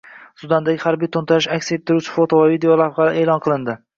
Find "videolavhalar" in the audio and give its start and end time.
2.55-3.23